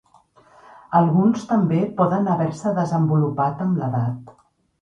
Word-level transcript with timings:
Alguns 0.99 1.43
també 1.51 1.81
poden 2.01 2.31
haver-se 2.37 2.75
desenvolupat 2.81 3.63
amb 3.67 3.83
l'edat. 3.83 4.35